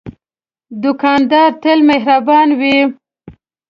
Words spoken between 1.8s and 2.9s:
مهربان وي.